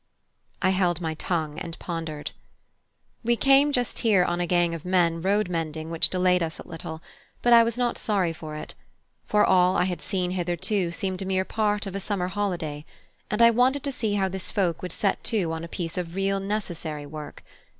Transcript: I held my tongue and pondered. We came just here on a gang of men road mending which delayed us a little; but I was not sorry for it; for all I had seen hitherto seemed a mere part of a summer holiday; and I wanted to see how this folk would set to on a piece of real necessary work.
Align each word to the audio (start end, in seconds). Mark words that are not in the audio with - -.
I 0.63 0.71
held 0.71 0.99
my 0.99 1.13
tongue 1.13 1.59
and 1.59 1.77
pondered. 1.77 2.31
We 3.23 3.35
came 3.35 3.71
just 3.71 3.99
here 3.99 4.25
on 4.25 4.41
a 4.41 4.47
gang 4.47 4.73
of 4.73 4.83
men 4.83 5.21
road 5.21 5.47
mending 5.47 5.91
which 5.91 6.09
delayed 6.09 6.41
us 6.41 6.57
a 6.57 6.67
little; 6.67 7.03
but 7.43 7.53
I 7.53 7.61
was 7.61 7.77
not 7.77 7.99
sorry 7.99 8.33
for 8.33 8.55
it; 8.55 8.73
for 9.27 9.45
all 9.45 9.77
I 9.77 9.83
had 9.83 10.01
seen 10.01 10.31
hitherto 10.31 10.89
seemed 10.89 11.21
a 11.21 11.25
mere 11.25 11.45
part 11.45 11.85
of 11.85 11.95
a 11.95 11.99
summer 11.99 12.29
holiday; 12.29 12.83
and 13.29 13.43
I 13.43 13.51
wanted 13.51 13.83
to 13.83 13.91
see 13.91 14.15
how 14.15 14.27
this 14.27 14.49
folk 14.51 14.81
would 14.81 14.91
set 14.91 15.23
to 15.25 15.51
on 15.53 15.63
a 15.63 15.67
piece 15.67 15.99
of 15.99 16.15
real 16.15 16.39
necessary 16.39 17.05
work. 17.05 17.43